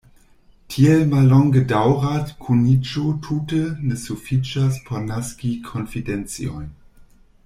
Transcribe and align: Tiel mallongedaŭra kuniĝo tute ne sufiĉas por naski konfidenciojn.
Tiel 0.75 1.03
mallongedaŭra 1.11 2.13
kuniĝo 2.45 3.03
tute 3.27 3.59
ne 3.89 3.99
sufiĉas 4.05 4.81
por 4.89 5.05
naski 5.11 5.53
konfidenciojn. 5.69 6.69